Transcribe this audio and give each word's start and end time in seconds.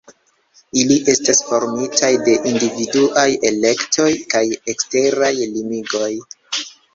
Ili 0.83 0.95
estas 1.11 1.41
formitaj 1.49 2.09
de 2.27 2.33
individuaj 2.53 3.27
elektoj 3.51 4.09
kaj 4.33 4.43
eksteraj 4.75 5.31
limigoj. 5.43 6.11